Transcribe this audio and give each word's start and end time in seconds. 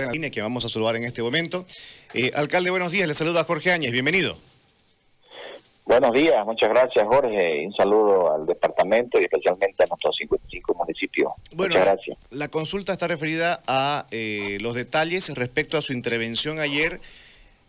está 0.00 0.04
en 0.04 0.08
la 0.08 0.12
línea 0.12 0.30
que 0.30 0.40
vamos 0.40 0.64
a 0.64 0.68
saludar 0.68 0.96
en 0.96 1.04
este 1.04 1.22
momento. 1.22 1.64
Eh, 2.14 2.30
alcalde, 2.34 2.70
buenos 2.70 2.90
días, 2.90 3.06
le 3.06 3.14
saluda 3.14 3.44
Jorge 3.44 3.72
Áñez, 3.72 3.92
bienvenido. 3.92 4.36
Buenos 5.84 6.12
días, 6.12 6.46
muchas 6.46 6.68
gracias 6.68 7.04
Jorge, 7.04 7.66
un 7.66 7.74
saludo 7.74 8.32
al 8.32 8.46
departamento 8.46 9.18
y 9.20 9.24
especialmente 9.24 9.82
a 9.82 9.86
nuestros 9.86 10.14
55 10.16 10.74
municipios. 10.74 11.32
Bueno, 11.52 11.74
muchas 11.74 11.86
gracias. 11.86 12.18
La 12.30 12.48
consulta 12.48 12.92
está 12.92 13.08
referida 13.08 13.60
a 13.66 14.06
eh, 14.12 14.58
los 14.60 14.76
detalles 14.76 15.28
respecto 15.34 15.76
a 15.76 15.82
su 15.82 15.92
intervención 15.92 16.60
ayer 16.60 17.00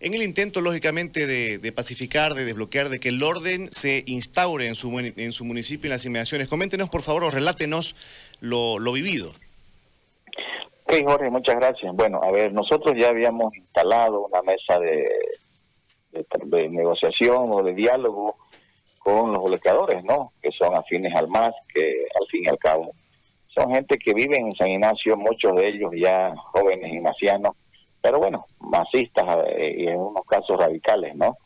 en 0.02 0.14
el 0.16 0.24
intento, 0.24 0.62
lógicamente, 0.62 1.28
de, 1.28 1.72
pacificar, 1.72 2.34
de 2.34 2.44
desbloquear, 2.44 2.90
de 2.90 3.00
que 3.00 3.10
el 3.10 3.22
orden 3.22 3.70
se 3.72 4.04
instaure 4.08 4.68
en 4.68 4.74
su, 4.74 5.00
en 5.00 5.32
su 5.32 5.46
municipio 5.46 5.88
en 5.88 5.92
las 5.92 6.06
inmediaciones. 6.06 6.48
Coméntenos, 6.48 6.90
por 6.90 7.04
favor, 7.04 7.24
o 7.24 7.30
relátenos 7.30 7.96
lo, 8.40 8.80
lo 8.80 8.94
vivido. 8.94 9.32
Sí, 10.92 11.04
Jorge, 11.06 11.30
muchas 11.30 11.56
gracias. 11.56 11.96
Bueno, 11.96 12.20
a 12.22 12.32
ver, 12.32 12.54
nosotros 12.54 12.96
ya 13.00 13.10
habíamos 13.10 13.56
instalado 13.56 14.28
una 14.28 14.42
mesa 14.42 14.78
de 14.80 15.10
de, 16.12 16.70
negociación 16.70 17.52
o 17.52 17.64
de 17.64 17.74
diálogo 17.74 18.36
con 19.00 19.32
los 19.32 19.44
bloqueadores, 19.44 20.04
¿no? 20.04 20.32
Que 20.42 20.52
son 20.52 20.76
afines 20.76 21.16
al 21.16 21.28
MAS, 21.28 21.54
que 21.74 22.06
al 22.20 22.28
fin 22.28 22.44
y 22.46 22.50
al 22.50 22.60
cabo 22.60 22.92
son 23.48 23.74
gente 23.74 23.98
que 23.98 24.14
vive 24.14 24.38
en 24.38 24.52
San 24.54 24.70
Ignacio, 24.70 25.18
muchos 25.18 25.56
de 25.56 25.68
ellos 25.68 25.92
ya 25.98 26.34
jóvenes 26.38 26.94
ignacianos, 26.94 27.56
pero 28.02 28.20
bueno, 28.20 28.46
masistas 28.60 29.26
eh, 29.48 29.76
y 29.78 29.88
en 29.88 30.00
unos 30.00 30.26
casos 30.26 30.58
radicales, 30.58 31.16
¿no? 31.16 31.38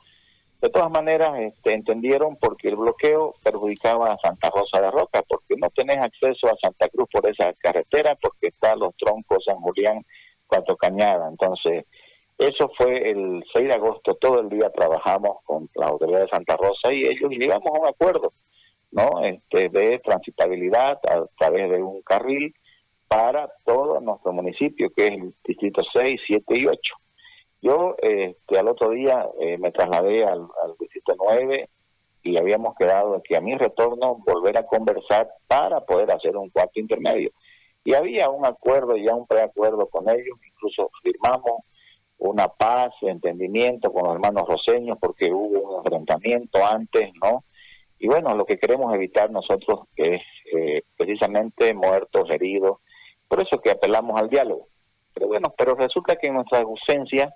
De 0.65 0.71
todas 0.71 0.89
maneras, 0.89 1.37
este, 1.41 1.73
entendieron 1.73 2.37
porque 2.37 2.69
el 2.69 2.75
bloqueo 2.75 3.35
perjudicaba 3.43 4.11
a 4.11 4.17
Santa 4.17 4.49
Rosa 4.49 4.81
de 4.81 4.89
Roca, 4.89 5.21
porque 5.29 5.53
no 5.57 5.69
tenés 5.69 5.97
acceso 5.97 6.47
a 6.47 6.57
Santa 6.59 6.89
Cruz 6.89 7.07
por 7.11 7.29
esa 7.29 7.53
carretera, 7.53 8.17
porque 8.19 8.47
está 8.47 8.75
los 8.75 8.95
troncos 8.97 9.45
San 9.45 9.57
Julián, 9.57 10.03
Cuatro 10.47 10.75
Cañada. 10.75 11.29
Entonces, 11.29 11.85
eso 12.39 12.71
fue 12.75 13.11
el 13.11 13.45
6 13.53 13.67
de 13.67 13.73
agosto, 13.75 14.15
todo 14.15 14.39
el 14.39 14.49
día 14.49 14.71
trabajamos 14.71 15.37
con 15.43 15.70
la 15.75 15.85
autoridad 15.85 16.21
de 16.21 16.29
Santa 16.29 16.57
Rosa 16.57 16.91
y 16.91 17.03
ellos 17.03 17.29
llegamos 17.29 17.68
a 17.68 17.81
un 17.81 17.87
acuerdo, 17.87 18.34
¿no? 18.90 19.21
Este, 19.21 19.70
de 19.70 19.99
transitabilidad 19.99 20.97
a 21.07 21.27
través 21.37 21.70
de 21.70 21.84
un 21.84 22.01
carril 22.01 22.55
para 23.07 23.51
todo 23.65 24.01
nuestro 24.01 24.34
municipio, 24.34 24.90
que 24.97 25.05
es 25.05 25.12
el 25.12 25.35
distrito 25.45 25.84
6, 25.93 26.20
7 26.25 26.43
y 26.57 26.65
8. 26.65 26.95
Yo 27.66 27.96
este, 27.99 28.60
al 28.60 28.68
otro 28.68 28.91
día 28.91 29.27
eh, 29.40 29.58
me 29.58 29.71
trasladé 29.71 30.24
al, 30.24 30.41
al 30.63 30.76
distrito 30.80 31.16
9 31.18 31.68
y 32.21 32.38
habíamos 32.38 32.76
quedado 32.76 33.24
que 33.24 33.35
a 33.35 33.41
mi 33.41 33.58
retorno 33.58 34.21
volver 34.24 34.55
a 34.60 34.68
conversar 34.68 35.32
para 35.48 35.82
poder 35.82 36.12
hacer 36.12 36.38
un 36.38 36.52
cuarto 36.52 36.80
intermedio. 36.80 37.32
Y 37.84 37.96
había 37.96 38.30
un 38.30 38.46
acuerdo, 38.46 38.96
ya 38.98 39.16
un 39.16 39.26
preacuerdo 39.26 39.88
con 39.88 40.08
ellos, 40.08 40.38
incluso 40.48 40.91
firmamos 41.02 41.62
una 42.20 42.49
paz, 42.49 42.93
entendimiento 43.02 43.91
con 43.91 44.04
los 44.04 44.13
hermanos 44.13 44.48
roseños, 44.48 44.99
porque 45.02 45.32
hubo 45.32 45.71
un 45.71 45.77
enfrentamiento 45.77 46.63
antes, 46.63 47.10
¿no? 47.20 47.46
Y 47.98 48.05
bueno, 48.05 48.36
lo 48.36 48.46
que 48.46 48.60
queremos 48.60 48.93
evitar 48.93 49.32
nosotros 49.32 49.88
es 49.96 50.21
eh, 50.55 50.84
precisamente 50.96 51.74
muertos, 51.74 52.30
heridos, 52.30 52.77
por 53.27 53.41
eso 53.41 53.60
que 53.60 53.71
apelamos 53.71 54.21
al 54.21 54.30
diálogo. 54.30 54.68
Pero 55.16 55.30
bueno, 55.30 55.52
pero 55.58 55.74
resulta 55.74 56.16
que 56.16 56.27
en 56.27 56.36
nuestra 56.36 56.60
ausencia, 56.60 57.34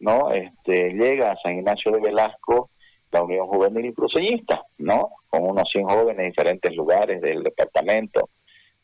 ¿no? 0.00 0.32
Este, 0.32 0.92
llega 0.92 1.32
a 1.32 1.36
San 1.36 1.58
Ignacio 1.58 1.92
de 1.92 2.00
Velasco 2.00 2.70
la 3.10 3.22
Unión 3.22 3.46
Juvenil 3.46 3.86
y 3.86 3.94
Cruceñista, 3.94 4.62
¿no? 4.78 5.10
Con 5.28 5.44
unos 5.44 5.68
100 5.70 5.88
jóvenes 5.88 6.18
en 6.18 6.30
diferentes 6.30 6.76
lugares 6.76 7.22
del 7.22 7.42
departamento, 7.42 8.28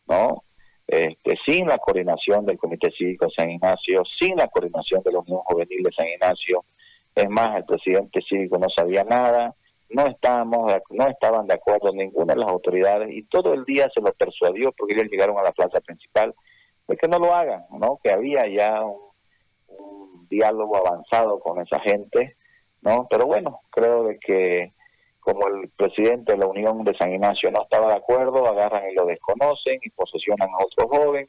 ¿no? 0.07 0.45
este, 0.87 1.37
sin 1.47 1.67
la 1.67 1.79
coordinación 1.79 2.45
del 2.45 2.59
Comité 2.59 2.91
Cívico 2.91 3.27
de 3.27 3.33
San 3.33 3.51
Ignacio, 3.51 4.03
sin 4.19 4.37
la 4.37 4.49
coordinación 4.49 5.03
de 5.03 5.13
la 5.13 5.21
Unión 5.21 5.41
Juvenil 5.41 5.83
de 5.83 5.93
San 5.93 6.07
Ignacio. 6.07 6.65
Es 7.15 7.29
más, 7.29 7.57
el 7.57 7.65
presidente 7.65 8.21
cívico 8.29 8.59
no 8.59 8.69
sabía 8.69 9.05
nada, 9.05 9.55
no 9.89 10.07
estábamos, 10.07 10.73
no 10.91 11.07
estaban 11.07 11.47
de 11.47 11.55
acuerdo 11.55 11.93
ninguna 11.93 12.35
de 12.35 12.41
las 12.41 12.51
autoridades 12.51 13.11
y 13.13 13.23
todo 13.25 13.55
el 13.55 13.65
día 13.65 13.89
se 13.95 14.01
lo 14.01 14.13
persuadió 14.13 14.73
porque 14.73 14.95
ellos 14.95 15.11
llegaron 15.11 15.39
a 15.39 15.43
la 15.43 15.53
plaza 15.53 15.81
principal 15.81 16.35
de 16.89 16.97
que 16.97 17.09
no 17.09 17.19
lo 17.19 17.33
hagan, 17.33 17.65
¿no? 17.71 17.99
Que 18.03 18.11
había 18.11 18.47
ya 18.49 18.83
un 18.83 18.99
diálogo 20.35 20.77
avanzado 20.77 21.41
con 21.41 21.61
esa 21.61 21.81
gente, 21.81 22.37
¿no? 22.83 23.07
Pero 23.11 23.27
bueno, 23.27 23.61
creo 23.71 24.05
de 24.05 24.19
que 24.19 24.73
como 25.21 25.49
el 25.49 25.71
presidente 25.71 26.33
de 26.33 26.39
la 26.39 26.47
Unión 26.47 26.85
de 26.85 26.95
San 26.97 27.13
Ignacio 27.13 27.51
no 27.51 27.63
estaba 27.63 27.89
de 27.89 27.97
acuerdo, 27.97 28.47
agarran 28.47 28.91
y 28.91 28.95
lo 28.95 29.07
desconocen 29.07 29.81
y 29.83 29.91
posesionan 29.91 30.51
a 30.51 30.65
otro 30.65 30.87
joven, 30.89 31.29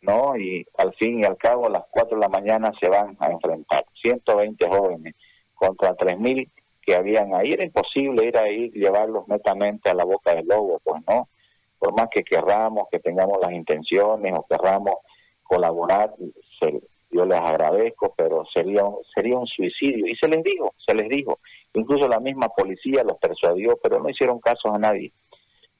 ¿no? 0.00 0.36
Y 0.36 0.66
al 0.78 0.94
fin 0.94 1.20
y 1.20 1.24
al 1.24 1.36
cabo, 1.36 1.66
a 1.66 1.70
las 1.70 1.84
4 1.90 2.16
de 2.16 2.22
la 2.22 2.28
mañana 2.28 2.72
se 2.80 2.88
van 2.88 3.14
a 3.20 3.26
enfrentar 3.26 3.84
120 4.00 4.68
jóvenes 4.68 5.14
contra 5.54 5.94
3.000 5.94 6.48
que 6.80 6.94
habían 6.94 7.34
ahí. 7.34 7.52
Era 7.52 7.64
imposible 7.64 8.26
ir 8.26 8.38
ahí, 8.38 8.70
llevarlos 8.70 9.28
netamente 9.28 9.90
a 9.90 9.94
la 9.94 10.04
boca 10.04 10.34
del 10.34 10.46
lobo, 10.46 10.80
pues, 10.82 11.02
¿no? 11.06 11.28
Por 11.78 11.92
más 11.94 12.08
que 12.10 12.24
querramos, 12.24 12.88
que 12.90 13.00
tengamos 13.00 13.38
las 13.42 13.52
intenciones 13.52 14.32
o 14.34 14.46
querramos 14.48 14.94
colaborar, 15.42 16.14
yo 17.16 17.24
les 17.24 17.40
agradezco, 17.40 18.14
pero 18.16 18.44
sería 18.52 18.82
sería 19.14 19.38
un 19.38 19.46
suicidio. 19.46 20.06
Y 20.06 20.16
se 20.16 20.28
les 20.28 20.42
dijo, 20.42 20.74
se 20.86 20.94
les 20.94 21.08
dijo, 21.08 21.38
Incluso 21.76 22.08
la 22.08 22.20
misma 22.20 22.48
policía 22.48 23.04
los 23.04 23.18
persuadió, 23.18 23.78
pero 23.82 24.00
no 24.00 24.08
hicieron 24.08 24.40
caso 24.40 24.72
a 24.72 24.78
nadie. 24.78 25.12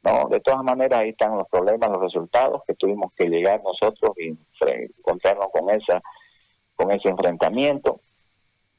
No, 0.02 0.28
de 0.28 0.40
todas 0.40 0.62
maneras 0.62 1.00
ahí 1.00 1.08
están 1.08 1.38
los 1.38 1.48
problemas, 1.48 1.90
los 1.90 2.02
resultados 2.02 2.62
que 2.66 2.74
tuvimos 2.74 3.14
que 3.14 3.30
llegar 3.30 3.62
nosotros 3.64 4.12
y 4.18 4.36
encontrarnos 4.60 5.46
con 5.50 5.70
esa 5.70 6.02
con 6.76 6.90
ese 6.92 7.08
enfrentamiento, 7.08 8.00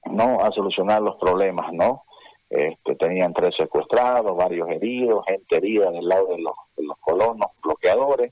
no 0.06 0.40
a 0.42 0.52
solucionar 0.52 1.02
los 1.02 1.16
problemas, 1.16 1.74
¿no? 1.74 2.04
Este, 2.48 2.96
tenían 2.96 3.34
tres 3.34 3.56
secuestrados, 3.56 4.38
varios 4.38 4.70
heridos, 4.70 5.26
gente 5.26 5.58
herida 5.58 5.90
del 5.90 6.08
lado 6.08 6.28
de 6.28 6.38
los, 6.38 6.54
de 6.78 6.84
los 6.84 6.98
colonos 7.00 7.48
bloqueadores, 7.64 8.32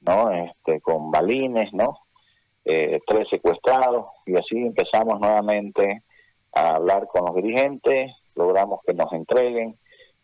¿no? 0.00 0.30
Este, 0.30 0.80
con 0.80 1.10
balines, 1.10 1.72
¿no? 1.72 1.98
Eh, 2.64 3.00
tres 3.06 3.28
secuestrados 3.28 4.06
y 4.24 4.36
así 4.36 4.56
empezamos 4.56 5.18
nuevamente 5.18 6.02
a 6.54 6.76
hablar 6.76 7.08
con 7.08 7.24
los 7.26 7.34
dirigentes, 7.34 8.12
logramos 8.36 8.80
que 8.86 8.94
nos 8.94 9.12
entreguen 9.12 9.76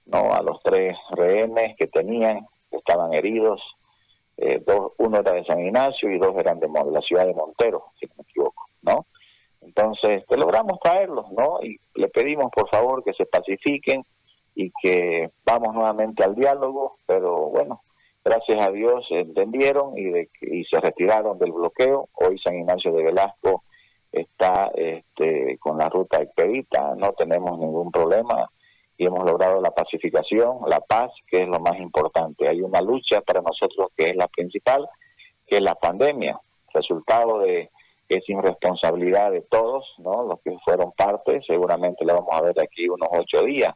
no 0.06 0.32
a 0.32 0.42
los 0.42 0.62
tres 0.62 0.96
rehenes 1.10 1.76
que 1.76 1.86
tenían, 1.86 2.46
que 2.70 2.76
estaban 2.76 3.12
heridos, 3.12 3.60
eh, 4.36 4.62
dos, 4.64 4.92
uno 4.98 5.18
era 5.18 5.32
de 5.32 5.44
San 5.44 5.60
Ignacio 5.60 6.10
y 6.10 6.18
dos 6.18 6.36
eran 6.36 6.60
de, 6.60 6.68
la 6.68 7.00
ciudad 7.02 7.26
de 7.26 7.34
Montero, 7.34 7.86
si 7.98 8.06
no 8.06 8.14
me 8.18 8.22
equivoco, 8.22 8.64
¿no? 8.82 9.06
Entonces, 9.60 10.24
logramos 10.30 10.78
traerlos, 10.80 11.30
¿no? 11.32 11.58
Y 11.62 11.80
le 11.94 12.08
pedimos, 12.08 12.50
por 12.54 12.68
favor, 12.70 13.02
que 13.02 13.12
se 13.14 13.26
pacifiquen 13.26 14.04
y 14.54 14.70
que 14.80 15.30
vamos 15.44 15.74
nuevamente 15.74 16.24
al 16.24 16.36
diálogo, 16.36 16.98
pero 17.04 17.50
bueno, 17.50 17.82
gracias 18.24 18.60
a 18.60 18.70
Dios 18.70 19.06
entendieron 19.10 19.96
y, 19.96 20.04
de, 20.04 20.30
y 20.40 20.64
se 20.64 20.80
retiraron 20.80 21.38
del 21.38 21.52
bloqueo. 21.52 22.08
Hoy 22.14 22.38
San 22.38 22.56
Ignacio 22.56 22.92
de 22.92 23.04
Velasco 23.04 23.64
está 24.12 24.70
este, 24.74 25.58
con 25.58 25.78
la 25.78 25.88
ruta 25.88 26.20
expedita, 26.22 26.94
no 26.96 27.12
tenemos 27.12 27.58
ningún 27.58 27.90
problema 27.90 28.48
y 28.96 29.06
hemos 29.06 29.24
logrado 29.24 29.60
la 29.60 29.70
pacificación, 29.70 30.58
la 30.66 30.80
paz, 30.80 31.12
que 31.26 31.42
es 31.42 31.48
lo 31.48 31.60
más 31.60 31.78
importante. 31.78 32.48
Hay 32.48 32.60
una 32.60 32.80
lucha 32.80 33.20
para 33.20 33.40
nosotros 33.40 33.88
que 33.96 34.10
es 34.10 34.16
la 34.16 34.26
principal, 34.26 34.88
que 35.46 35.56
es 35.56 35.62
la 35.62 35.76
pandemia, 35.76 36.38
resultado 36.74 37.38
de 37.40 37.70
esa 38.08 38.32
irresponsabilidad 38.32 39.30
de 39.30 39.42
todos, 39.42 39.84
¿no? 39.98 40.24
Los 40.24 40.40
que 40.40 40.56
fueron 40.64 40.92
parte, 40.92 41.40
seguramente 41.46 42.04
lo 42.04 42.14
vamos 42.14 42.32
a 42.32 42.42
ver 42.42 42.60
aquí 42.60 42.88
unos 42.88 43.08
ocho 43.12 43.44
días 43.44 43.74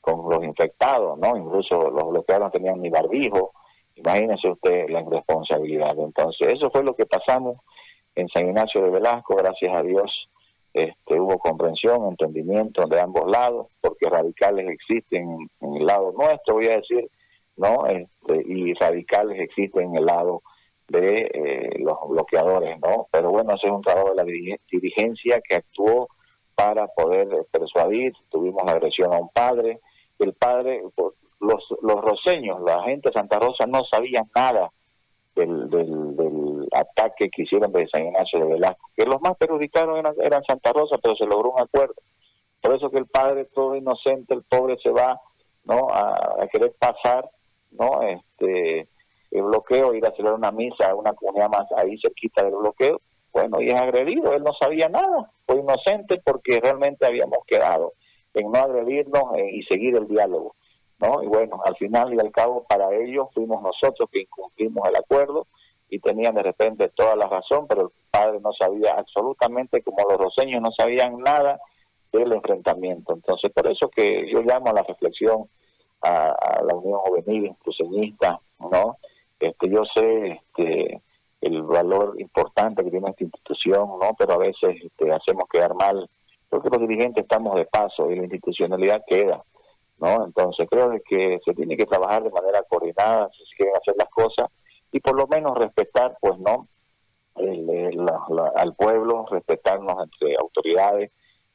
con 0.00 0.28
los 0.28 0.42
infectados, 0.42 1.18
¿no? 1.18 1.36
Incluso 1.36 1.90
los 1.90 2.08
bloqueados 2.08 2.46
no 2.46 2.50
tenían 2.50 2.80
ni 2.80 2.90
barbijo. 2.90 3.52
Imagínese 4.04 4.48
usted 4.48 4.88
la 4.88 5.00
irresponsabilidad. 5.00 5.96
Entonces, 5.98 6.54
eso 6.54 6.70
fue 6.70 6.82
lo 6.82 6.94
que 6.94 7.06
pasamos 7.06 7.58
en 8.14 8.28
San 8.28 8.46
Ignacio 8.46 8.82
de 8.82 8.90
Velasco, 8.90 9.36
gracias 9.36 9.74
a 9.74 9.82
Dios, 9.82 10.28
este, 10.74 11.20
hubo 11.20 11.38
comprensión, 11.38 12.06
entendimiento 12.08 12.86
de 12.86 13.00
ambos 13.00 13.30
lados, 13.30 13.68
porque 13.80 14.08
radicales 14.08 14.68
existen 14.68 15.48
en 15.60 15.76
el 15.76 15.86
lado 15.86 16.12
nuestro, 16.12 16.54
voy 16.54 16.66
a 16.66 16.76
decir, 16.76 17.08
¿no? 17.56 17.86
Este, 17.86 18.42
y 18.46 18.74
radicales 18.74 19.38
existen 19.40 19.90
en 19.90 19.96
el 19.96 20.06
lado 20.06 20.42
de 20.88 21.30
eh, 21.32 21.78
los 21.78 21.96
bloqueadores, 22.08 22.78
¿no? 22.80 23.06
Pero 23.10 23.30
bueno, 23.30 23.54
ese 23.54 23.66
es 23.66 23.72
un 23.72 23.82
trabajo 23.82 24.10
de 24.10 24.16
la 24.16 24.24
dirigencia 24.24 25.40
que 25.46 25.56
actuó 25.56 26.08
para 26.54 26.86
poder 26.88 27.28
persuadir, 27.50 28.12
tuvimos 28.30 28.62
agresión 28.66 29.12
a 29.12 29.18
un 29.18 29.28
padre, 29.28 29.80
el 30.18 30.34
padre, 30.34 30.82
los, 31.42 31.64
los 31.82 32.00
roseños, 32.00 32.60
la 32.62 32.82
gente 32.84 33.08
de 33.08 33.14
Santa 33.14 33.38
Rosa 33.38 33.66
no 33.66 33.82
sabían 33.84 34.30
nada 34.34 34.70
del, 35.34 35.68
del, 35.68 36.68
ataque 36.74 37.28
que 37.28 37.42
hicieron 37.42 37.70
de 37.72 37.86
San 37.88 38.06
Ignacio 38.06 38.38
de 38.38 38.46
Velasco, 38.46 38.88
que 38.96 39.04
los 39.04 39.20
más 39.20 39.36
perjudicados 39.36 39.98
eran, 40.20 40.42
Santa 40.44 40.72
Rosa, 40.72 40.96
pero 41.02 41.14
se 41.16 41.26
logró 41.26 41.50
un 41.50 41.60
acuerdo. 41.60 41.94
Por 42.62 42.74
eso 42.74 42.90
que 42.90 42.98
el 42.98 43.06
padre 43.06 43.44
todo 43.46 43.76
inocente, 43.76 44.32
el 44.32 44.42
pobre 44.42 44.78
se 44.82 44.90
va 44.90 45.20
no 45.64 45.88
a, 45.90 46.46
querer 46.50 46.72
pasar 46.78 47.28
no 47.72 48.02
este 48.02 48.88
el 49.30 49.42
bloqueo, 49.42 49.94
ir 49.94 50.04
a 50.06 50.10
hacer 50.10 50.26
una 50.26 50.50
misa 50.50 50.90
a 50.90 50.94
una 50.94 51.12
comunidad 51.12 51.48
más 51.50 51.66
ahí 51.76 51.98
cerquita 52.00 52.44
del 52.44 52.54
bloqueo, 52.54 53.00
bueno, 53.32 53.60
y 53.60 53.68
es 53.68 53.74
agredido, 53.74 54.32
él 54.32 54.42
no 54.42 54.52
sabía 54.54 54.88
nada, 54.88 55.30
fue 55.46 55.58
inocente 55.58 56.20
porque 56.24 56.60
realmente 56.60 57.06
habíamos 57.06 57.38
quedado 57.46 57.94
en 58.34 58.50
no 58.50 58.58
agredirnos 58.58 59.24
eh, 59.36 59.50
y 59.52 59.62
seguir 59.64 59.96
el 59.96 60.06
diálogo, 60.06 60.54
¿no? 61.02 61.22
Y 61.22 61.26
bueno, 61.26 61.60
al 61.64 61.76
final 61.76 62.14
y 62.14 62.20
al 62.20 62.30
cabo 62.30 62.64
para 62.68 62.94
ellos 62.94 63.28
fuimos 63.34 63.62
nosotros 63.62 64.08
que 64.10 64.20
incumplimos 64.20 64.88
el 64.88 64.96
acuerdo 64.96 65.46
y 65.90 65.98
tenían 65.98 66.34
de 66.34 66.42
repente 66.42 66.88
toda 66.88 67.16
la 67.16 67.26
razón, 67.26 67.66
pero 67.68 67.82
el 67.82 67.88
padre 68.10 68.38
no 68.40 68.52
sabía 68.52 68.94
absolutamente, 68.96 69.82
como 69.82 70.08
los 70.08 70.18
roseños 70.18 70.62
no 70.62 70.70
sabían 70.72 71.18
nada 71.18 71.60
del 72.12 72.32
enfrentamiento. 72.32 73.14
Entonces, 73.14 73.50
por 73.52 73.66
eso 73.70 73.88
que 73.88 74.30
yo 74.30 74.40
llamo 74.42 74.70
a 74.70 74.74
la 74.74 74.82
reflexión 74.82 75.48
a, 76.02 76.62
la 76.66 76.74
Unión 76.74 76.98
Juvenil 77.00 77.46
Inclusionista, 77.46 78.40
¿no? 78.58 78.96
Este, 79.38 79.68
yo 79.68 79.84
sé 79.84 80.40
este, 80.40 81.02
el 81.40 81.62
valor 81.62 82.14
importante 82.20 82.84
que 82.84 82.90
tiene 82.90 83.10
esta 83.10 83.24
institución, 83.24 83.98
¿no? 84.00 84.14
Pero 84.18 84.34
a 84.34 84.38
veces 84.38 84.76
este, 84.82 85.12
hacemos 85.12 85.44
quedar 85.50 85.74
mal, 85.74 86.08
porque 86.48 86.70
los 86.70 86.80
dirigentes 86.80 87.24
estamos 87.24 87.56
de 87.56 87.64
paso 87.66 88.10
y 88.10 88.16
la 88.16 88.22
institucionalidad 88.22 89.04
queda, 89.06 89.42
¿no? 90.02 90.24
Entonces 90.26 90.66
creo 90.68 90.90
que 91.08 91.38
se 91.44 91.54
tiene 91.54 91.76
que 91.76 91.86
trabajar 91.86 92.24
de 92.24 92.30
manera 92.30 92.62
coordinada 92.68 93.30
si 93.30 93.44
se 93.46 93.56
quieren 93.56 93.76
hacer 93.76 93.94
las 93.96 94.10
cosas 94.10 94.50
y 94.90 94.98
por 94.98 95.16
lo 95.16 95.28
menos 95.28 95.56
respetar, 95.56 96.18
pues, 96.20 96.38
¿no? 96.38 96.66
al 98.56 98.74
pueblo, 98.74 99.24
respetarnos 99.30 99.94
entre 100.02 100.36
autoridades, 100.38 101.10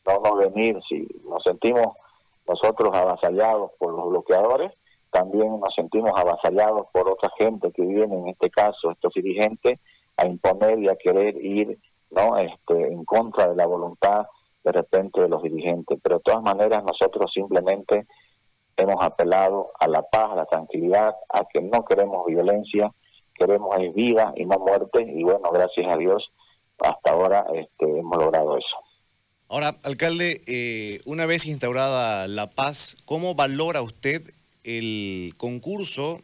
no 0.08 0.20
no 0.22 0.36
venir 0.38 0.80
si 0.90 1.08
nos 1.30 1.44
sentimos 1.44 1.88
nosotros 2.48 2.90
avasallados 2.96 3.72
por 3.78 3.94
los 3.94 4.10
bloqueadores, 4.10 4.72
también 5.12 5.60
nos 5.60 5.76
sentimos 5.76 6.12
avasallados 6.16 6.88
por 6.92 7.10
otra 7.10 7.30
gente 7.38 7.72
que 7.72 7.84
viene, 7.84 8.18
en 8.18 8.28
este 8.30 8.50
caso 8.50 8.92
estos 8.92 9.14
dirigentes, 9.14 9.80
a 10.16 10.26
imponer 10.26 10.80
y 10.80 10.88
a 10.88 10.96
querer 10.96 11.36
ir 11.44 11.78
no 12.10 12.38
este, 12.38 12.88
en 12.88 13.04
contra 13.04 13.50
de 13.50 13.56
la 13.56 13.68
voluntad 13.68 14.26
de 14.64 14.72
repente 14.72 15.22
de 15.22 15.30
los 15.30 15.44
dirigentes. 15.44 16.00
Pero 16.02 16.18
de 16.18 16.24
todas 16.24 16.42
maneras 16.42 16.84
nosotros 16.84 17.32
simplemente 17.34 18.08
hemos 18.84 19.04
apelado 19.04 19.72
a 19.80 19.88
la 19.88 20.04
paz, 20.04 20.32
a 20.32 20.36
la 20.36 20.46
tranquilidad, 20.46 21.16
a 21.30 21.46
que 21.46 21.62
no 21.62 21.86
queremos 21.86 22.26
violencia, 22.28 22.92
queremos 23.34 23.76
vida 23.94 24.34
y 24.36 24.46
no 24.46 24.60
muerte, 24.60 25.02
y 25.02 25.24
bueno, 25.24 25.50
gracias 25.52 25.88
a 25.92 25.98
Dios, 25.98 26.32
hasta 26.80 27.12
ahora 27.12 27.46
este, 27.54 27.86
hemos 27.86 28.18
logrado 28.18 28.58
eso. 28.58 28.78
Ahora, 29.50 29.78
alcalde, 29.84 30.42
eh, 30.46 31.00
una 31.06 31.26
vez 31.26 31.46
instaurada 31.46 32.28
la 32.28 32.50
paz, 32.50 32.98
¿cómo 33.06 33.34
valora 33.34 33.82
usted 33.82 34.22
el 34.64 35.34
concurso, 35.38 36.22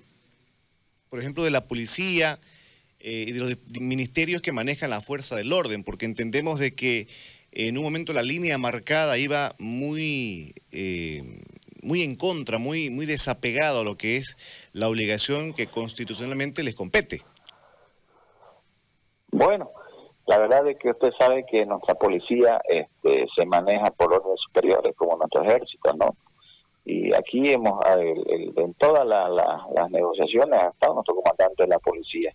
por 1.10 1.20
ejemplo, 1.20 1.44
de 1.44 1.52
la 1.52 1.66
policía 1.68 2.40
eh, 3.00 3.26
y 3.28 3.32
de 3.32 3.40
los 3.40 3.58
ministerios 3.80 4.42
que 4.42 4.52
manejan 4.52 4.90
la 4.90 5.00
fuerza 5.00 5.38
del 5.38 5.54
orden? 5.54 5.86
Porque 5.86 6.06
entendemos 6.06 6.60
de 6.60 6.76
que 6.76 7.08
en 7.54 7.78
un 7.78 7.84
momento 7.84 8.12
la 8.14 8.24
línea 8.24 8.58
marcada 8.58 9.18
iba 9.18 9.56
muy, 9.58 10.54
eh, 10.72 11.42
muy 11.84 12.04
en 12.04 12.16
contra, 12.16 12.58
muy, 12.58 12.90
muy 12.90 13.06
desapegado 13.06 13.82
a 13.82 13.84
lo 13.84 13.96
que 13.96 14.18
es 14.18 14.38
la 14.74 14.88
obligación 14.88 15.54
que 15.54 15.68
constitucionalmente 15.68 16.64
les 16.64 16.76
compete. 16.76 17.22
Bueno, 19.32 19.72
la 20.28 20.38
verdad 20.38 20.68
es 20.68 20.78
que 20.78 20.92
usted 20.92 21.12
sabe 21.20 21.46
que 21.46 21.66
nuestra 21.66 21.96
policía 21.96 22.62
este, 22.68 23.26
se 23.36 23.46
maneja 23.46 23.92
por 23.92 24.14
órdenes 24.14 24.40
superiores 24.42 24.96
como 24.96 25.18
nuestro 25.18 25.44
ejército, 25.44 25.94
¿no? 25.94 26.16
Y 26.86 27.14
aquí 27.14 27.52
hemos, 27.52 27.80
en 27.86 28.74
todas 28.76 29.08
las 29.08 29.92
negociaciones 29.92 30.60
ha 30.60 30.68
estado 30.68 30.96
nuestro 30.96 31.16
comandante 31.16 31.64
de 31.64 31.68
la 31.68 31.80
policía. 31.80 32.34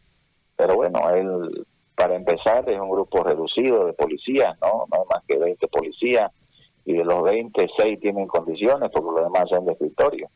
Pero 0.56 0.74
bueno, 0.74 1.10
él, 1.10 1.66
para 1.94 2.14
empezar, 2.14 2.68
es 2.68 2.80
un 2.80 2.90
grupo 2.90 3.22
reducido 3.22 3.86
de 3.86 3.92
policías, 3.92 4.56
¿no? 4.60 4.86
No 4.90 5.02
hay 5.02 5.06
más 5.10 5.24
que 5.26 5.36
20 5.36 5.68
policías 5.68 6.30
y 6.88 6.94
de 6.94 7.04
los 7.04 7.22
20, 7.22 7.68
6 7.76 8.00
tienen 8.00 8.26
condiciones 8.26 8.90
porque 8.90 9.20
los 9.20 9.24
demás 9.30 9.46
son 9.50 9.66
de 9.66 9.72
escritorio. 9.72 10.30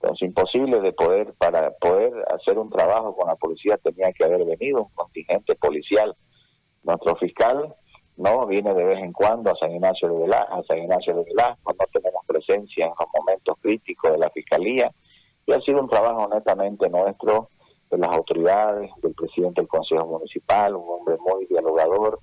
Entonces, 0.00 0.26
imposible 0.26 0.80
de 0.80 0.92
poder, 0.92 1.32
para 1.34 1.70
poder 1.78 2.12
hacer 2.34 2.58
un 2.58 2.68
trabajo 2.70 3.14
con 3.14 3.28
la 3.28 3.36
policía 3.36 3.76
tenía 3.76 4.12
que 4.12 4.24
haber 4.24 4.44
venido 4.44 4.82
un 4.82 4.88
contingente 4.96 5.54
policial. 5.54 6.16
Nuestro 6.82 7.14
fiscal 7.14 7.72
no 8.16 8.46
viene 8.48 8.74
de 8.74 8.82
vez 8.82 8.98
en 8.98 9.12
cuando 9.12 9.52
a 9.52 9.54
San 9.54 9.70
Ignacio 9.70 10.08
de 10.08 10.22
Velasco, 10.22 10.54
a 10.54 10.64
San 10.64 10.78
Ignacio 10.78 11.14
de 11.14 11.22
Velasco, 11.22 11.72
no 11.72 11.86
tenemos 11.92 12.26
presencia 12.26 12.86
en 12.86 12.92
los 12.98 13.08
momentos 13.16 13.56
críticos 13.60 14.10
de 14.10 14.18
la 14.18 14.30
fiscalía. 14.30 14.90
Y 15.46 15.52
ha 15.52 15.60
sido 15.60 15.80
un 15.80 15.88
trabajo 15.88 16.24
honestamente 16.24 16.90
nuestro 16.90 17.48
de 17.92 17.98
las 17.98 18.10
autoridades, 18.10 18.90
del 19.02 19.14
presidente 19.14 19.60
del 19.60 19.68
Consejo 19.68 20.04
Municipal, 20.04 20.74
un 20.74 20.98
hombre 20.98 21.16
muy 21.18 21.46
dialogador, 21.46 22.18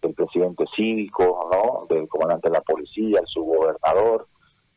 del 0.00 0.14
presidente 0.14 0.64
cívico, 0.74 1.48
¿no? 1.50 1.86
del 1.94 2.08
comandante 2.08 2.48
de 2.48 2.54
la 2.54 2.60
policía, 2.60 3.20
el 3.20 3.26
subgobernador, 3.26 4.28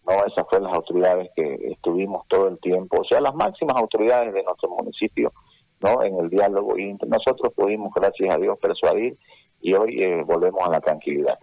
no 0.07 0.25
esas 0.25 0.45
fueron 0.49 0.67
las 0.67 0.75
autoridades 0.75 1.29
que 1.35 1.55
estuvimos 1.71 2.27
todo 2.27 2.47
el 2.47 2.59
tiempo, 2.59 3.01
o 3.01 3.05
sea, 3.05 3.21
las 3.21 3.35
máximas 3.35 3.75
autoridades 3.77 4.33
de 4.33 4.43
nuestro 4.43 4.69
municipio 4.69 5.31
¿no? 5.79 6.03
en 6.03 6.17
el 6.17 6.29
diálogo 6.29 6.77
y 6.77 6.93
nosotros 7.07 7.53
pudimos, 7.55 7.93
gracias 7.93 8.33
a 8.33 8.37
Dios, 8.37 8.57
persuadir 8.59 9.17
y 9.61 9.73
hoy 9.73 10.01
eh, 10.03 10.23
volvemos 10.25 10.61
a 10.67 10.71
la 10.71 10.81
tranquilidad. 10.81 11.37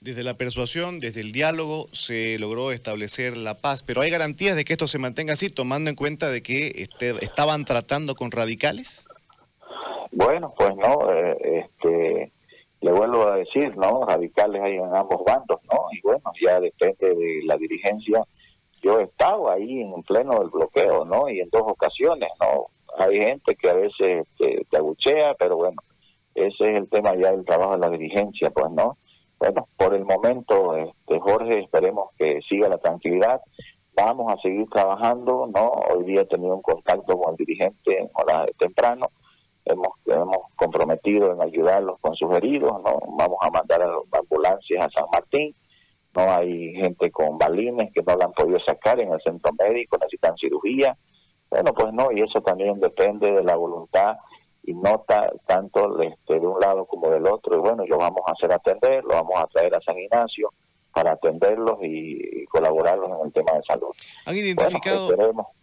Desde 0.00 0.22
la 0.22 0.34
persuasión, 0.34 1.00
desde 1.00 1.22
el 1.22 1.32
diálogo, 1.32 1.86
se 1.92 2.38
logró 2.38 2.72
establecer 2.72 3.38
la 3.38 3.54
paz, 3.54 3.82
pero 3.82 4.02
¿hay 4.02 4.10
garantías 4.10 4.54
de 4.54 4.64
que 4.66 4.74
esto 4.74 4.86
se 4.86 4.98
mantenga 4.98 5.32
así, 5.32 5.48
tomando 5.48 5.88
en 5.88 5.96
cuenta 5.96 6.30
de 6.30 6.42
que 6.42 6.72
este, 6.74 7.12
estaban 7.24 7.64
tratando 7.64 8.14
con 8.14 8.30
radicales? 8.30 9.06
Bueno, 10.12 10.52
pues 10.58 10.76
no, 10.76 11.10
eh, 11.10 11.64
este, 11.64 12.32
le 12.84 12.92
vuelvo 12.92 13.26
a 13.26 13.36
decir, 13.36 13.74
¿no? 13.78 14.04
Radicales 14.04 14.60
hay 14.62 14.74
en 14.74 14.94
ambos 14.94 15.24
bandos, 15.24 15.58
¿no? 15.72 15.86
Y 15.90 16.02
bueno, 16.02 16.22
ya 16.38 16.60
depende 16.60 17.14
de 17.14 17.40
la 17.46 17.56
dirigencia. 17.56 18.22
Yo 18.82 19.00
he 19.00 19.04
estado 19.04 19.50
ahí 19.50 19.80
en 19.80 20.02
pleno 20.02 20.38
del 20.38 20.50
bloqueo, 20.50 21.06
¿no? 21.06 21.30
Y 21.30 21.40
en 21.40 21.48
dos 21.48 21.62
ocasiones, 21.64 22.28
¿no? 22.38 22.66
hay 22.98 23.16
gente 23.16 23.56
que 23.56 23.70
a 23.70 23.74
veces 23.74 24.26
te, 24.38 24.76
aguchea, 24.76 25.34
pero 25.34 25.56
bueno, 25.56 25.82
ese 26.34 26.64
es 26.64 26.78
el 26.78 26.88
tema 26.90 27.16
ya 27.16 27.32
del 27.32 27.44
trabajo 27.44 27.72
de 27.72 27.78
la 27.78 27.90
dirigencia, 27.90 28.50
pues 28.50 28.70
no. 28.70 28.98
Bueno, 29.38 29.66
por 29.78 29.94
el 29.94 30.04
momento, 30.04 30.76
este, 30.76 31.18
Jorge, 31.18 31.60
esperemos 31.60 32.10
que 32.18 32.40
siga 32.48 32.68
la 32.68 32.78
tranquilidad. 32.78 33.40
Vamos 33.96 34.32
a 34.32 34.36
seguir 34.42 34.68
trabajando, 34.68 35.48
¿no? 35.52 35.70
Hoy 35.90 36.04
día 36.04 36.20
he 36.20 36.26
tenido 36.26 36.54
un 36.54 36.62
contacto 36.62 37.16
con 37.18 37.30
el 37.30 37.36
dirigente 37.36 37.98
en 37.98 38.10
horas 38.12 38.46
temprano. 38.58 39.08
Hemos, 39.64 39.88
hemos 40.06 40.38
comprometido 40.56 41.32
en 41.32 41.40
ayudarlos 41.40 41.98
con 42.00 42.14
sus 42.14 42.30
heridos, 42.36 42.72
¿no? 42.84 42.98
Vamos 43.16 43.38
a 43.40 43.50
mandar 43.50 43.82
a 43.82 44.18
ambulancias 44.18 44.84
a 44.84 44.90
San 44.90 45.08
Martín. 45.12 45.54
No 46.14 46.30
hay 46.30 46.74
gente 46.74 47.10
con 47.10 47.38
balines 47.38 47.92
que 47.92 48.02
no 48.02 48.16
la 48.16 48.26
han 48.26 48.32
podido 48.32 48.60
sacar 48.60 49.00
en 49.00 49.12
el 49.12 49.20
centro 49.22 49.52
médico, 49.58 49.96
necesitan 49.98 50.36
cirugía 50.36 50.96
bueno, 51.54 51.72
pues 51.72 51.92
no, 51.92 52.10
y 52.10 52.20
eso 52.20 52.40
también 52.40 52.80
depende 52.80 53.30
de 53.30 53.44
la 53.44 53.54
voluntad 53.54 54.16
y 54.64 54.74
no 54.74 55.04
tanto 55.46 56.02
este, 56.02 56.40
de 56.40 56.46
un 56.46 56.58
lado 56.58 56.84
como 56.84 57.08
del 57.10 57.26
otro. 57.28 57.56
Y 57.56 57.60
bueno, 57.60 57.84
lo 57.86 57.96
vamos 57.96 58.22
a 58.26 58.32
hacer 58.32 58.52
atender, 58.52 59.04
lo 59.04 59.10
vamos 59.10 59.34
a 59.38 59.46
traer 59.46 59.72
a 59.72 59.80
San 59.80 59.96
Ignacio 59.96 60.52
para 60.92 61.12
atenderlos 61.12 61.78
y, 61.80 62.44
colaborarlos 62.46 63.08
en 63.08 63.26
el 63.26 63.32
tema 63.32 63.52
de 63.52 63.62
salud. 63.62 63.94
¿Han 64.26 64.36
identificado, 64.36 65.10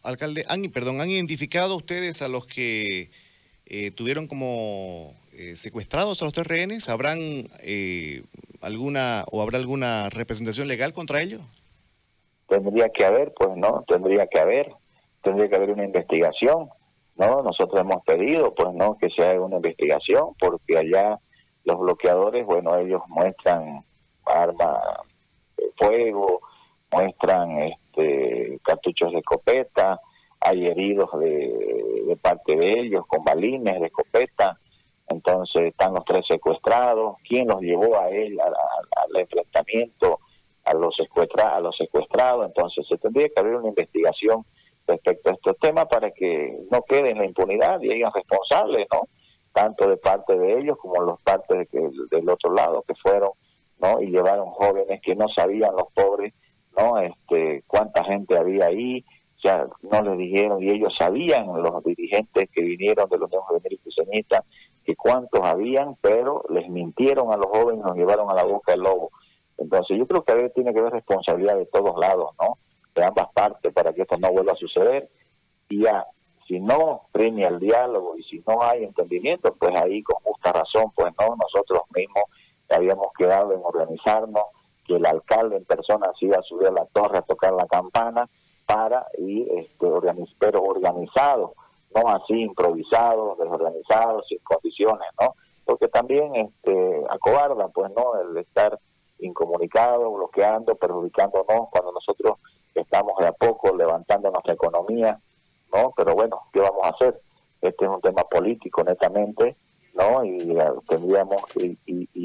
alcalde, 0.02 0.46
han, 0.48 0.64
perdón, 0.72 1.02
han 1.02 1.10
identificado 1.10 1.76
ustedes 1.76 2.22
a 2.22 2.30
los 2.30 2.46
que 2.46 3.12
eh, 3.74 3.92
tuvieron 3.92 4.28
como 4.28 5.14
eh, 5.32 5.56
secuestrados 5.56 6.22
a 6.22 6.26
los 6.26 6.34
tres 6.34 6.46
rehenes? 6.46 6.90
¿Habrán 6.90 7.20
eh, 7.64 8.24
alguna 8.62 9.24
o 9.32 9.42
habrá 9.42 9.60
alguna 9.60 10.10
representación 10.10 10.68
legal 10.68 10.92
contra 10.92 11.22
ellos? 11.22 11.42
Tendría 12.50 12.90
que 12.90 13.06
haber, 13.06 13.34
pues 13.34 13.56
no, 13.56 13.86
tendría 13.88 14.28
que 14.28 14.40
haber 14.40 14.74
tendría 15.22 15.50
que 15.50 15.56
haber 15.56 15.72
una 15.72 15.86
investigación, 15.86 16.70
¿no? 17.16 17.44
Nosotros 17.44 17.80
hemos 17.80 18.04
pedido, 18.04 18.54
pues, 18.54 18.74
¿no? 18.74 18.98
Que 18.98 19.10
se 19.10 19.24
haga 19.24 19.42
una 19.42 19.58
investigación, 19.58 20.36
porque 20.40 20.78
allá 20.78 21.20
los 21.64 21.80
bloqueadores, 21.80 22.46
bueno, 22.46 22.78
ellos 22.78 23.02
muestran 23.08 23.86
armas 24.26 24.80
de 25.58 25.72
fuego, 25.78 26.42
muestran 26.92 27.60
este, 27.60 28.60
cartuchos 28.64 29.12
de 29.12 29.20
escopeta, 29.20 30.00
hay 30.42 30.68
heridos 30.68 31.10
de, 31.20 32.04
de 32.08 32.16
parte 32.18 32.56
de 32.56 32.80
ellos 32.80 33.06
con 33.08 33.24
balines 33.24 33.80
de 33.80 33.88
escopeta, 33.88 34.58
entonces 35.08 35.64
están 35.64 35.94
los 35.94 36.06
tres 36.06 36.26
secuestrados, 36.28 37.18
¿quién 37.28 37.48
los 37.48 37.62
llevó 37.62 38.00
a 38.00 38.10
él 38.10 38.38
al 38.40 39.22
enfrentamiento 39.22 40.20
a 40.64 40.74
los, 40.74 40.96
a 41.00 41.60
los 41.60 41.78
secuestrados? 41.78 42.46
Entonces 42.46 42.88
se 42.88 42.98
tendría 42.98 43.28
que 43.28 43.40
haber 43.40 43.56
una 43.56 43.68
investigación 43.68 44.46
respecto 44.88 45.30
a 45.30 45.34
estos 45.34 45.58
temas 45.60 45.88
para 45.88 46.12
que 46.12 46.60
no 46.72 46.82
quede 46.84 47.12
en 47.12 47.20
la 47.20 47.26
impunidad 47.26 47.82
y 47.82 47.92
hayan 47.92 48.12
responsables, 48.14 48.88
¿no? 48.92 49.08
Tanto 49.54 49.90
de 49.90 49.98
parte 49.98 50.38
de 50.38 50.60
ellos 50.60 50.78
como 50.78 51.02
los 51.02 51.20
partes 51.22 51.68
del 51.72 52.30
otro 52.30 52.54
lado 52.54 52.84
que 52.88 52.96
fueron, 52.96 53.32
¿no? 53.80 54.02
Y 54.02 54.08
llevaron 54.08 54.48
jóvenes 54.52 55.02
que 55.02 55.16
no 55.16 55.28
sabían 55.30 55.76
los 55.76 55.92
pobres, 55.94 56.34
¿no? 56.78 57.00
Este, 57.00 57.64
cuánta 57.68 58.04
gente 58.04 58.38
había 58.38 58.68
ahí, 58.68 59.04
ya 59.44 59.68
no 59.82 60.02
les 60.02 60.18
dijeron 60.18 60.62
y 60.62 60.70
ellos 60.70 60.94
sabían, 60.98 61.48
los 61.48 61.84
dirigentes 61.84 62.50
que 62.52 62.62
vinieron 62.62 63.10
de 63.10 63.18
los 63.18 63.28
Unión 63.28 63.42
Juvenil 63.44 63.80
que 64.86 64.96
cuántos 64.96 65.42
habían, 65.44 65.96
pero 66.02 66.44
les 66.50 66.70
mintieron 66.70 67.32
a 67.32 67.38
los 67.38 67.48
jóvenes 67.48 67.84
nos 67.84 67.96
llevaron 67.96 68.30
a 68.30 68.34
la 68.34 68.44
boca 68.44 68.72
del 68.72 68.82
lobo. 68.82 69.12
Entonces 69.58 69.98
yo 69.98 70.08
creo 70.08 70.24
que 70.24 70.34
a 70.34 70.50
tiene 70.50 70.74
que 70.74 70.80
haber 70.80 70.94
responsabilidad 70.94 71.56
de 71.56 71.68
todos 71.68 71.96
lados, 72.00 72.32
¿no? 72.42 72.58
De 72.96 73.04
ambas 73.04 73.28
partes 73.34 73.72
para 73.74 73.94
que 73.94 74.02
esto 74.02 74.18
no 74.18 74.32
vuelva 74.32 74.54
a 74.54 74.56
suceder. 74.56 75.10
Y 75.70 75.84
ya, 75.84 76.06
si 76.48 76.60
no 76.60 77.04
premia 77.12 77.48
el 77.48 77.60
diálogo 77.60 78.18
y 78.18 78.24
si 78.24 78.44
no 78.48 78.62
hay 78.62 78.84
entendimiento, 78.84 79.54
pues 79.54 79.74
ahí 79.80 80.02
con 80.02 80.18
justa 80.24 80.52
razón, 80.52 80.92
pues 80.96 81.14
no, 81.20 81.36
nosotros 81.36 81.84
mismos 81.96 82.24
habíamos 82.70 83.08
quedado 83.18 83.54
en 83.54 83.62
organizarnos, 83.64 84.44
que 84.86 84.96
el 84.96 85.06
alcalde 85.06 85.58
en 85.58 85.66
persona 85.66 86.08
se 86.20 86.26
iba 86.26 86.38
a 86.38 86.44
subir 86.44 86.68
a 86.68 86.72
la 86.72 86.86
torre 86.88 87.20
a 87.20 87.22
tocar 87.22 87.54
la 87.54 87.68
campana 87.68 88.28
para 88.72 89.06
ir, 89.18 89.48
este, 89.58 89.88
pero 90.40 90.64
organizado, 90.64 91.56
no 91.94 92.08
así 92.08 92.42
improvisado, 92.42 93.36
desorganizado, 93.38 94.24
sin 94.24 94.40
condiciones, 94.40 95.08
¿no? 95.20 95.36
Porque 95.66 95.90
también 95.90 96.36
este, 96.36 97.04
acobarda, 97.10 97.68
pues, 97.68 97.92
¿no? 97.96 98.20
El 98.22 98.38
estar 98.38 98.80
incomunicado, 99.20 100.12
bloqueando, 100.12 100.76
perjudicándonos 100.76 101.70
cuando 101.70 101.92
nosotros 101.92 102.38
estamos 102.74 103.18
de 103.20 103.28
a 103.28 103.34
poco 103.34 103.76
levantando 103.76 104.32
nuestra 104.32 104.54
economía, 104.54 105.20
¿no? 105.74 105.94
Pero 105.96 106.16
bueno, 106.16 106.42
¿qué 106.54 106.62
vamos 106.62 106.84
a 106.84 106.90
hacer? 106.90 107.20
Este 107.62 107.86
es 107.86 107.92
un 107.92 108.02
tema 108.02 108.24
político 108.24 108.84
netamente, 108.84 109.58
¿no? 109.94 110.24
Y 110.24 110.58
tendríamos 110.88 111.42
y, 111.58 111.78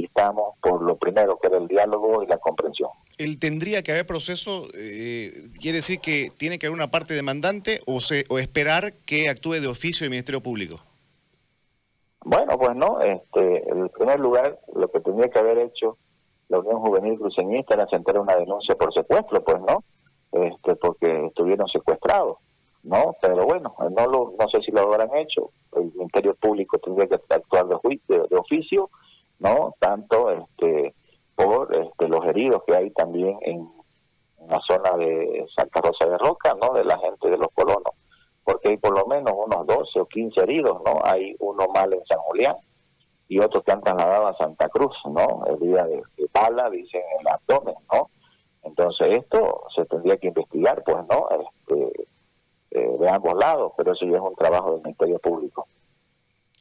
estamos 0.04 0.54
por 0.62 0.80
lo 0.82 0.96
primero 0.96 1.36
que 1.38 1.48
era 1.48 1.58
el 1.58 1.66
diálogo 1.66 2.22
y 2.22 2.26
la 2.26 2.38
comprensión. 2.38 2.90
¿El 3.18 3.38
tendría 3.40 3.82
que 3.82 3.92
haber 3.92 4.06
proceso? 4.06 4.68
Eh, 4.74 5.32
¿Quiere 5.58 5.78
decir 5.78 6.00
que 6.00 6.30
tiene 6.36 6.58
que 6.58 6.66
haber 6.66 6.76
una 6.76 6.90
parte 6.90 7.14
demandante 7.14 7.80
o, 7.86 8.00
se, 8.00 8.24
o 8.28 8.38
esperar 8.38 8.92
que 9.06 9.30
actúe 9.30 9.54
de 9.54 9.68
oficio 9.68 10.04
el 10.04 10.10
Ministerio 10.10 10.42
Público? 10.42 10.80
Bueno, 12.24 12.58
pues 12.58 12.76
no. 12.76 13.00
Este, 13.00 13.70
en 13.70 13.88
primer 13.88 14.20
lugar, 14.20 14.58
lo 14.74 14.90
que 14.90 15.00
tendría 15.00 15.30
que 15.30 15.38
haber 15.38 15.58
hecho 15.58 15.96
la 16.48 16.58
Unión 16.58 16.80
Juvenil 16.80 17.18
Cruceñista 17.18 17.74
era 17.74 17.88
sentar 17.88 18.18
una 18.18 18.36
denuncia 18.36 18.74
por 18.76 18.92
secuestro, 18.92 19.42
pues 19.42 19.60
no, 19.62 19.82
este, 20.32 20.76
porque 20.76 21.26
estuvieron 21.26 21.66
secuestrados, 21.68 22.38
¿no? 22.82 23.14
Pero 23.20 23.46
bueno, 23.46 23.74
no 23.78 24.06
lo, 24.06 24.34
no 24.38 24.48
sé 24.48 24.60
si 24.62 24.70
lo 24.70 24.82
habrán 24.82 25.14
hecho. 25.16 25.50
El 25.74 25.92
Ministerio 25.94 26.34
Público 26.34 26.78
tendría 26.78 27.08
que 27.08 27.16
actuar 27.30 27.66
de, 27.66 27.76
de, 28.08 28.28
de 28.28 28.36
oficio, 28.36 28.90
¿no? 29.38 29.74
Tanto 29.80 30.30
este 30.30 30.94
por 31.34 31.76
este, 31.76 32.08
los 32.08 32.24
heridos 32.24 32.55
que 32.66 32.76
hay 32.76 32.90
también 32.90 33.38
en, 33.42 33.68
la 34.48 34.60
zona 34.60 34.96
de 34.96 35.46
Santa 35.56 35.80
Rosa 35.80 36.06
de 36.06 36.18
Roca, 36.18 36.54
¿no? 36.54 36.74
De 36.74 36.84
la 36.84 36.98
gente 36.98 37.28
de 37.28 37.36
los 37.36 37.48
colonos, 37.52 37.94
porque 38.44 38.68
hay 38.68 38.76
por 38.76 38.96
lo 38.96 39.06
menos 39.06 39.32
unos 39.34 39.66
12 39.66 40.00
o 40.00 40.06
15 40.06 40.40
heridos, 40.40 40.80
¿no? 40.84 41.00
Hay 41.02 41.34
uno 41.40 41.66
mal 41.74 41.92
en 41.92 42.04
San 42.06 42.18
Julián 42.18 42.54
y 43.28 43.40
otros 43.40 43.64
que 43.64 43.72
han 43.72 43.82
trasladado 43.82 44.28
a 44.28 44.36
Santa 44.36 44.68
Cruz, 44.68 44.94
¿no? 45.06 45.44
El 45.46 45.58
día 45.58 45.84
de, 45.84 46.02
bala, 46.32 46.70
dicen 46.70 47.02
en 47.14 47.20
el 47.22 47.28
abdomen, 47.28 47.74
¿no? 47.92 48.10
Entonces 48.62 49.16
esto 49.16 49.64
se 49.74 49.84
tendría 49.86 50.16
que 50.16 50.28
investigar, 50.28 50.82
pues, 50.84 50.98
¿no? 51.10 51.28
Este, 51.30 52.06
eh, 52.72 52.96
de 53.00 53.10
ambos 53.10 53.34
lados, 53.34 53.72
pero 53.76 53.92
eso 53.92 54.04
ya 54.06 54.16
es 54.16 54.22
un 54.22 54.34
trabajo 54.36 54.72
del 54.72 54.82
Ministerio 54.82 55.18
Público. 55.18 55.66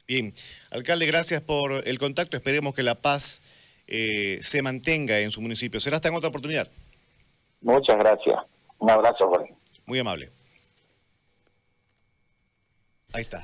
Bien, 0.07 0.33
alcalde, 0.71 1.07
gracias 1.07 1.41
por 1.41 1.71
el 1.87 1.99
contacto. 1.99 2.37
Esperemos 2.37 2.73
que 2.73 2.83
la 2.83 2.95
paz 2.95 3.41
eh, 3.87 4.39
se 4.41 4.61
mantenga 4.61 5.19
en 5.19 5.31
su 5.31 5.41
municipio. 5.41 5.79
Será 5.79 5.97
hasta 5.97 6.09
en 6.09 6.15
otra 6.15 6.29
oportunidad. 6.29 6.69
Muchas 7.61 7.97
gracias. 7.97 8.37
Un 8.79 8.89
abrazo, 8.91 9.27
Jorge. 9.27 9.53
Muy 9.85 9.99
amable. 9.99 10.31
Ahí 13.13 13.21
está. 13.21 13.43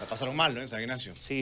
La 0.00 0.06
pasaron 0.06 0.34
mal, 0.36 0.54
¿no? 0.54 0.60
En 0.60 0.68
San 0.68 0.80
Ignacio. 0.80 1.14
Sí. 1.16 1.32